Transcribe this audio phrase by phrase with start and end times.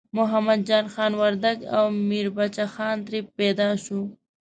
[0.17, 3.99] محمد جان خان وردګ او میربچه خان ترې پیدا شو.